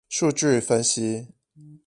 [0.09, 1.27] 數據分析